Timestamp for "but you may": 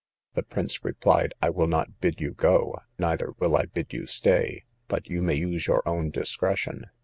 4.87-5.35